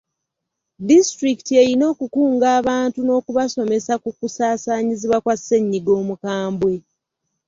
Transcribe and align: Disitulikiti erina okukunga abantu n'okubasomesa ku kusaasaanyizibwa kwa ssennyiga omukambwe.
Disitulikiti 0.87 1.51
erina 1.61 1.83
okukunga 1.91 2.47
abantu 2.59 2.99
n'okubasomesa 3.03 3.93
ku 4.03 4.09
kusaasaanyizibwa 4.17 5.17
kwa 5.23 5.35
ssennyiga 5.39 5.91
omukambwe. 6.01 6.73